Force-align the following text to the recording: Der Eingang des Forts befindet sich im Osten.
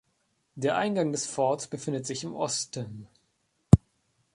Der 0.55 0.77
Eingang 0.77 1.11
des 1.11 1.27
Forts 1.27 1.67
befindet 1.67 2.07
sich 2.07 2.23
im 2.23 2.33
Osten. 2.33 3.05